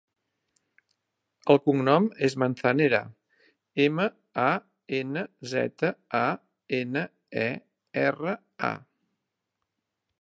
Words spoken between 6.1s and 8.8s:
a, ena, e, erra, a.